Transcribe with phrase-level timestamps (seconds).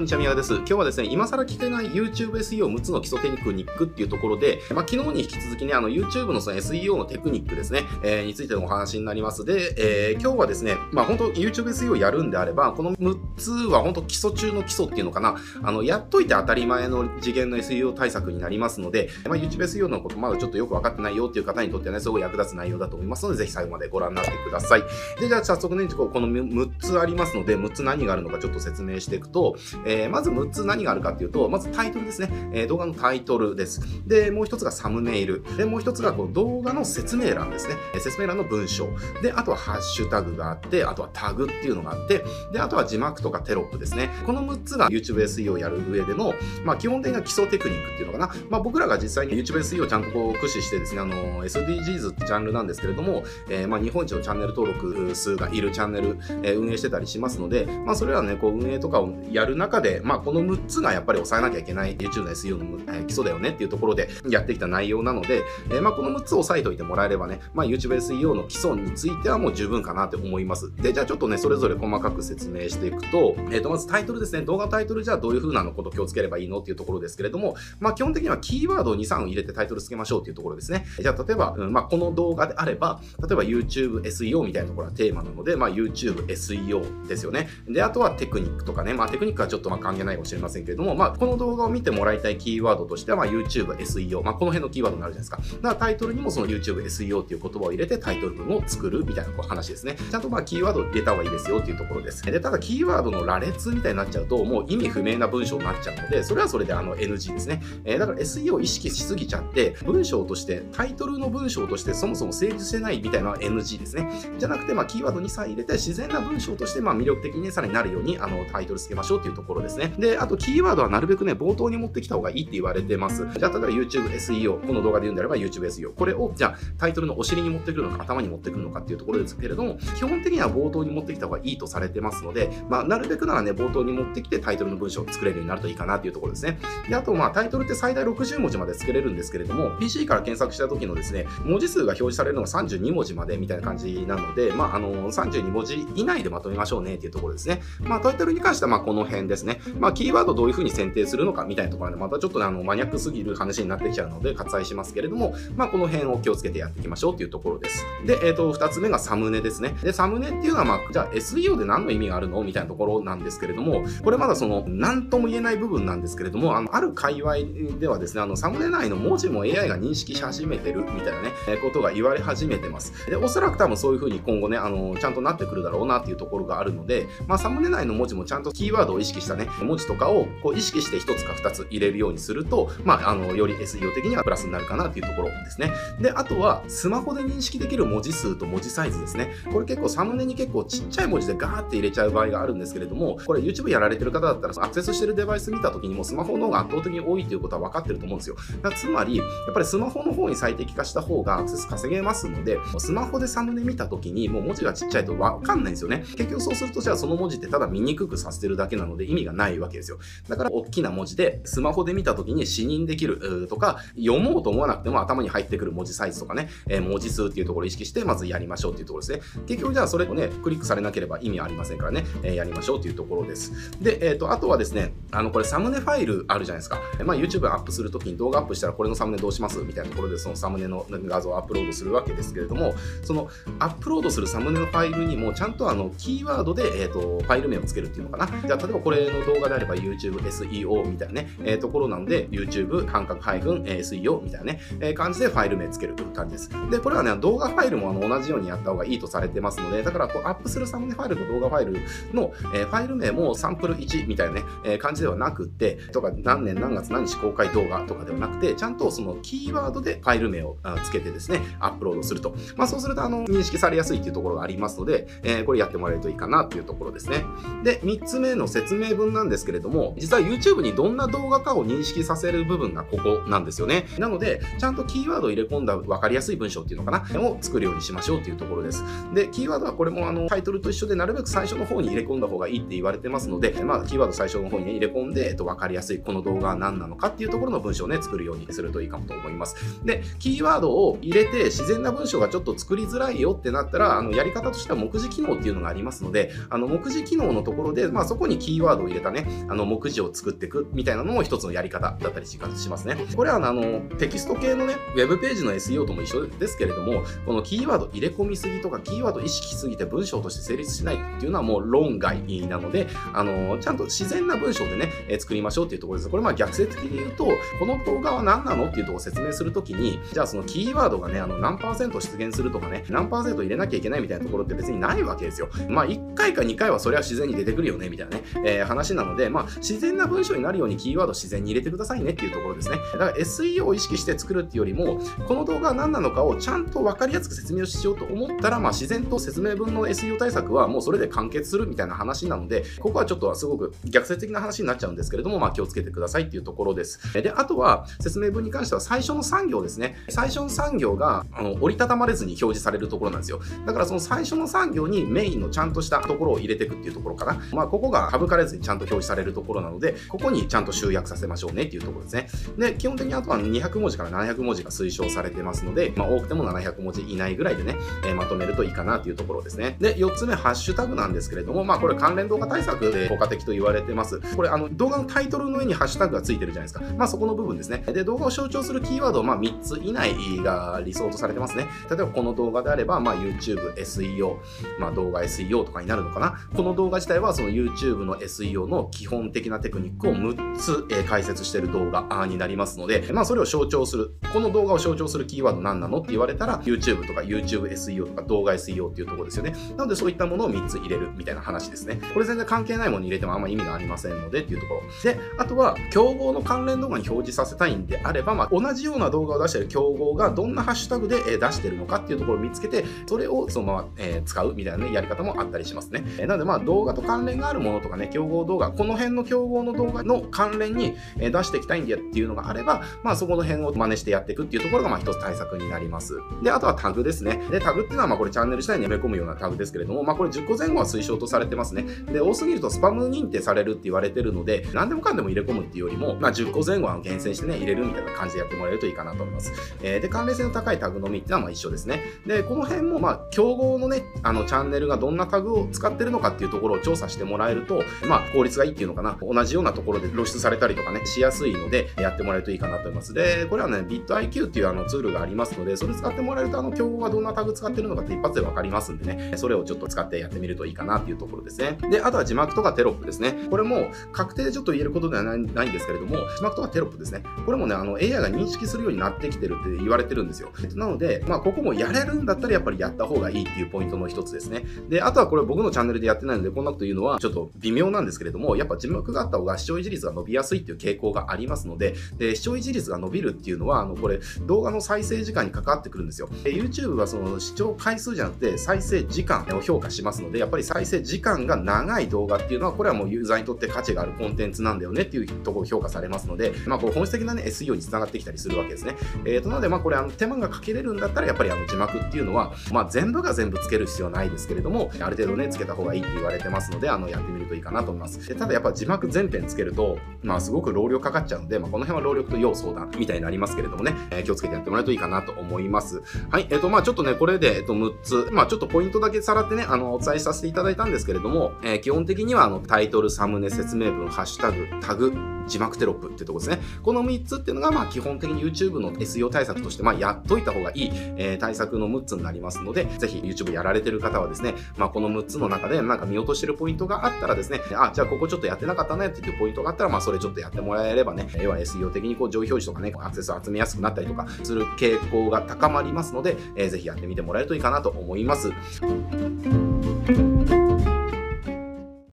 [0.00, 0.54] んにちは、宮です。
[0.54, 9.44] 今日はですね、今更聞けない YouTube SEO6 つの基礎テクニックっていうところで、まあ、昨日に引き続きね、あの YouTube のその SEO のテクニックですね、えー、についてのお話になります。
[9.44, 24.82] で、えー、今日はですね、まあ本当 YouTube SEO やるんであれば、この6つは本当基礎中の基礎っていうのかな、あの、やっといて当たり前の次元の SEO 対策になりますので、まあ、YouTube SEO のことまだちょっとよくわかってないよっていう方にとってはね、すごい役立つ内容だと思いますので、ぜひ最後までご覧になってください。
[25.20, 29.56] で、じゃあ早速ね、この6つありますので、6つ何があるのかちょっと説明していくと、
[29.89, 32.28] ええー、まず6つ何があるかっていうと、まずタイトルですね。
[32.52, 33.80] えー、動画のタイトルです。
[34.06, 35.42] で、もう一つがサムネイル。
[35.56, 37.74] で、もう一つがこう動画の説明欄ですね。
[37.98, 38.88] 説明欄の文章。
[39.20, 44.10] で、あとはハッシュタグがあって、あとはタグっていうのがあって、で、あとは字幕とかテロップですね。
[44.24, 46.34] この6つが YouTube SE をやる上での、
[46.64, 48.34] まあ、基本的な基礎テクニックっていうのかな。
[48.48, 70.74] まあ、僕らが実際に YouTube SE をちゃんとこう駆使してですね、あの、SDGs ってジャンルなんですけれども、えー、まあ、日本一のチャンネル登録数がいるチャンネル、えー、運営してたりしますので、まあ、それらね、こう運営とかをやる中で、まあ、この6つがやっぱり抑えなきゃいけない YouTube の SEO の、え基礎だよねっていうところでやってきた内容なので、えー、まあ、この6つを押さえておいてもらえればね、まあ、YouTube SEO の基礎についてはもう十分かなって思います。
[70.76, 74.42] で、じゃあちょっとね、それぞれ細かく説明していくと、えっ、ー、と、まずタイトルですね。
[74.42, 80.84] 動画タイトルじゃあどういう風なのこと気をつければいいのっていうところですけれども、まあ、基本的にはキーワードを2、3入れてタイトルつけましょうっていうところですね。
[80.98, 87.48] じゃあ、例えば、うん、まあ、この動画であれば、例えば YouTube SEO みたいなところはテーマなので、まあ、YouTube SEO ですよね。
[87.68, 95.58] で、あとはテクニックとかね、まあ、テクニックはちょっとまあ関係ないかもしれませんけれども、まあ、この動画を見てもらいたいキーワードとしては、ま、YouTube SEO、まあ、この辺のキーワードになるじゃないですか。
[95.62, 99.96] だからタイトルにもその YouTube SEO っていう言葉を入れてタイトル文を作るみたいなこう話ですね。
[100.10, 102.22] ちゃんとまあキーワードを入れた方がいいですよっていうところです。
[102.22, 107.62] で、ただキーワードの羅列みたいになっちゃうと、もう意味不明な文章になっちゃうので、それはそれであの NG ですね。
[107.84, 114.10] えー、だから SEO を意識しすぎちゃって、文章として、タイトルの文章としてそもそも成立してないみたいな NG ですね。
[114.38, 119.92] じゃなくて、まあ、キーワードにさえ入れて自然な文章としてまあ魅力的にさらになるようにあのタイトルつけましょうっていうところですね。
[119.98, 123.26] で、あとキーワードはなるべくね、冒頭に持ってきた方がいいって言われてます。
[123.38, 125.92] じゃあ、例えば YouTube SEO、この動画で言うんであれば YouTube SEO。
[125.92, 136.58] これを、じゃあ、タイトルのお尻に持ってくるのか、頭に持ってくるのかっていうところですけれども、基本的には冒頭に持ってきた方がいいとされてますので、まあ、なるべくならね、冒頭に持ってきてタイトルの文章を作れるようになるといいかなっていうところですね。
[136.88, 147.62] で、あと、まあ、タイトルって最大60文字まで作れるんですけれども、PC から検索した時のですね、文字数が表示されるのが32文字までみたいな感じなので、まあ、あの、32文字以内でまとめましょうねっていうところですね。
[147.80, 149.49] まあ、タイトルに関しては、まあ、この辺ですね。
[149.78, 157.84] まあ、キーワードどういうふうに選定するのかみたいなところで、またちょっとね、あの、マニアックすぎる話になってきちゃうので、割愛しますけれども、まあ、この辺を気をつけてやっていきましょうっていうところです。
[158.06, 159.74] で、えっ、ー、と、二つ目がサムネですね。
[159.82, 167.34] で、サムネっていうのは、まあ、じゃあ SEO で何の意味があるのみたいなところなんですけれども、これまだその、何とも言えない部分なんですけれども、あの、ある界隈
[167.78, 173.06] ではですね、あの、サムネ内の文字も AI が認識し始めてるみたいなね、えことが言われ始めてます。
[173.08, 185.72] で、おそらく多分そういう風に今後ね、あの、ちゃんとなってくるだろうなっていうところがあるので、まあ、サムネ内の文字もちゃんとキーワードを意識したね、文字とかをこう意識して1つか2つ入れるようにすると、まあ、あの、より SEO 的にはプラスになるかなっていうところですね。
[186.00, 189.32] で、あとは、スマホで認識できる文字数と文字サイズですね。
[189.52, 198.36] これ結構サムネに結構ちっちゃい文字でガーって入れちゃう場合があるんですけれども、これ YouTube やられてる方だったら、アクセスしてるデバイス見た時にもスマホの方が圧倒的に多いということは分かってると思うんですよ。
[198.62, 206.04] だつまり、やっぱりスマホの方に最適化した方がアクセス稼げますので、スマホでサムネ見た時にもう文字がちっちゃいと分かんないんですよね。
[206.16, 209.98] 結局そうすると、じゃあその文字ってただ見にくくさせてるだけなので意味がないわけですよ。
[210.28, 219.20] だから大きな文字でスマホで見た時に視認できるとか、読もうと思わなくても頭に入ってくる文字サイズとかね、えー、文字数っていうところを意識してまずやりましょうっていうところですね。
[219.46, 223.72] 結局じゃあそれをね、クリックされなければ意味ありませんからね、えー、やりましょうっていうところです。
[223.80, 226.80] で、えっ、ー、と、あとはですね、あの、これサムネファイルあるじゃないですか。
[227.04, 229.58] まあ YouTube アップするときに動画アップしたらこれのサムネどうします？
[229.58, 233.28] みたいなところでそのサムネの画像をアップロードするわけですけれども、その
[233.58, 238.26] アップロードするサムネのファイルにもちゃんとあの、キーワードで、えっ、と、ファイル名をつけるっていうのかな。
[238.26, 246.50] じゃあ、例えばこれの動画であれば YouTube SEO みたいなね、えー、ところなので、YouTube 半角 -SEO みたいなね、えー、感じでファイル名つけるという感じです。
[246.70, 251.80] で、これはね、動画ファイルもあの同じようにやった方がいいとされてますので、だからこうアップするサムネファイルと動画ファイル
[252.12, 262.34] の、えー、ファイル名もサンプル1みたいなね、えー、感じではなくて、とか何年何月何日公開動画とかではなくて、ちゃんとそのキーワードでファイル名をつけてですね、アップロードすると。
[262.56, 267.24] まあそうするとあの認識されやすいっていうところがありますので、えー、これやってもらえるといいかなっていうところですね。
[267.64, 273.86] で、3つ目の説明文なんですけれども、実は YouTube にどんな動画かを認識させる部分がここなんですよね。
[273.98, 278.84] なので、ちゃんとキーワードを入れ込んだ分かりやすい文章っていうのかな、を作るようにしましょうっていうところです。
[279.14, 289.56] で、キーワードはこれもあのタイトルと一緒でなるべく最初の方に入れ込んだ方がいいって言われてますので、まあ、キーワード最初の方に、入れ込んで、えっと、分かりやすいこの動画は何なのかっていうところの文章をね、作るようにするといいかもと思います。
[289.84, 302.96] で、キーワードを入れて自然な文章がちょっと作りづらいよってなったら、あのやり方としては目次機能っていうのがありますので、あの目次機能のところで、まあ、そこにキーワードを入れたね、あの、目次を作っていくみたいなのも一つのやり方だったりしますね。
[303.16, 316.10] これはあの、テキスト系のね、ウェブページの SEO とも一緒ですけれども、このキーワード入れ込みすぎとか、キーワード意識すぎて文章として成立しないっていうのはもう論外なので、あの、ちゃんと自然な文章でね、え作りましょうっていうところです。
[316.10, 317.26] これまあ逆説的に言うと、
[317.58, 325.48] この動画は何なのっていうところを説明するときに、じゃあそのキーワードがね、あの、何パーセント出現するとかね、何パーセント入れなきゃいけないみたいなところって別にないわけですよ。
[325.68, 332.76] まあ1回か2回はそれは自然に出てくるよね、みたいなね、えー、話話なので、まあ自然な文章になるようにキーワード自然に入れてくださいねっていうところですね。
[332.92, 347.12] だから SEO を意識して作るっていうよりも、この動画は何なのかをちゃんと分かりやすく説明をしようと思ったら、まあ自然と説明文の SEO 対策はもうそれで完結するみたいな話なので、ここはちょっとすごく逆説的な話になっちゃうんですけれども、まあ気をつけてくださいっていうところです。
[347.12, 349.96] で、あとは説明文に関しては最初の3行ですね。
[350.08, 353.40] 最初の3行があの折りたたまれずに表示されるところなんですよ。
[353.66, 357.40] だからその最初の3行にメインのちゃんとしたところを入れていくっていうところかな。
[357.52, 362.28] まあここが省かれずにゃんと表示されるところなので、ここにちゃんと集約させましょうねっていうところですね。
[362.56, 367.76] で、基本的にあとは200文字から700文字が推奨されてますので、まあ多くても700文字以内ぐらいでね、
[368.06, 369.76] えー、まとめるといいかなっていうところですね。
[369.80, 374.20] で、4つ目、ハッシュタグなんですけれども、まあこれ関連動画対策で効果的と言われてます。
[374.36, 376.82] これあの動画のタイトルの上にハッシュタグがついてるじゃないですか。
[376.96, 377.82] まあそこの部分ですね。
[377.86, 381.66] で、動画を象徴するキーワードをまあ3つ以内が理想とされてますね。
[381.88, 384.36] 例えばこの動画であれば、まあ YouTube、SEO、
[384.78, 386.40] まあ動画 SEO とかになるのかな。
[386.54, 394.14] この動画自体はその YouTube の SEO の基本的なテクニックを6つ、え解説している動画になりますので、まあそれを象徴する。
[394.32, 399.54] この動画を象徴するキーワード何なのって言われたら、YouTube とか YouTube SEO とか動画 SEO っていうところですよね。
[399.76, 402.00] なのでそういったものを3つ入れるみたいな話ですね。
[402.12, 404.80] これ全然関係ないものに入れてもあんま意味がありませんのでっていうところ。
[405.02, 416.04] で、あとは競合の関連動画に表示させたいんであれば、まあ、同じような動画を出している競合がどんなハッシュタグで出してるのかっていうところを見つけて、それをそのまま、え使うみたいなね、やり方もあったりしますね。
[416.26, 426.18] なのでまあ動画と関連があるものとかね、競合動画、この辺の競合の動画の関連に出していきたいんだっていうのがあれば、まあそこの辺を真似してやっていくっていうところがまあ一つ対策になります。
[426.42, 427.40] で、あとはタグですね。
[427.50, 431.84] で、タグっていうのはまあこれチャンネル自体に埋め込むようなタグですけれども、まあこれ10個前後は推奨とされてますね。
[432.12, 439.52] で、多すぎるとスパム認定されるって言われてるので、何でもかんでも入れ込むっていうよりも、まあ10個前後は厳選してね、入れるみたいな感じでやってもらえるといいかなと思います。
[439.82, 442.02] えー、で、関連性の高いタグのみっていうのはまあ一緒ですね。
[442.26, 449.18] で、この辺もまあ、競合のね、あの、チャンネルがどんなタグを使ってるのかっていうところを調査してもらえると、まあ、効率がいいっていうのかな。
[449.20, 453.14] 同じようなところで露出されたりとかね、しやすいので、やってもらえるといいかなと思います。
[453.14, 461.78] で、これはね、BitIQ っていうあのツールがありますので、それ使ってもらえると、あの、競合がどんなタグ使ってるのかって一発でわかりますんでね、それをちょっと使ってやってみるといいかなっていうところですね。
[461.90, 463.34] で、あとは字幕とかテロップですね。
[463.50, 467.22] これも確定でちょっと言えることではないんですけれども、字幕とかテロップですね。
[467.44, 470.50] これもね、あの、AI が認識するようになってきてるって言われてるんですよ。
[470.74, 474.64] なので、まあ、ここもやれるんだったらやっぱりやった方がいいっていうポイントの一つですね。
[474.88, 486.28] で、あとはこれ僕のチャンネルでやってないので、こんなこと言うのはちょっと微妙なんですけれども、やっぱ字幕があった方が視聴維持率が伸びやすいっていう傾向がありますので、で視聴維持率が伸びるっていうのは、あの、これ動画の再生時間に関わってくるんですよ。
[486.44, 498.96] で YouTube はその視聴回数じゃなくて再生時間を評価しますので、やっぱり再生時間が長い動画っていうのは、これはもうユーザーにとって価値があるコンテンツなんだよねっていうところを評価されますので、まあ、こう本質的なね、SEO につながってきたりするわけですね。
[499.24, 508.09] えー、と、なので、まあ、これ、あの、手間がかけれるんだったら、やっぱりあの字幕っていうのは、まあ、全部が全部つける必要ないですけれども、ある程度ね、つけた方がいいって言われてますので、あの、やってみるといいかなと思います。
[508.18, 516.02] でただ、やっぱ字幕全編つけると、まあ、すごく労力かかっちゃうので、まあ、この辺は労力と要相談みたいになりますけれどもね、えー、気をつけてやってもらえるといいかなと思います。
[516.30, 525.12] はい、えっ、ー、と、まあ、ちょっとね、これで、えっ、と、6つ、まあ、ちょっとポイントだけさらってね、あの、お伝えさせていただいたんですけれども、えー、基本的には、あの、タイトル、サムネ、説明文、ハッシュタグ、タグ、
[525.50, 526.60] 字幕テロップっていうとこですね。
[526.82, 548.50] この3つっていうのが、まあ、基本的に YouTube の SEO 対策として、まあ、やっといた方がいい、えー、対策の6つになりますので、ぜひ YouTube やられてる方はですね、まあ、この6つの中で、なんか見落としてるポイントがあったらですね、あ、じゃあここちょっとやってなかったねっていうポイントがあったら、まあ、それちょっとやってもらえればね、要は SEO 的にこう上位表示とかね、アクセスを集めやすくなったりとかする傾向が高まりますので、えー、ぜひやってみてもらえるといいかなと思います。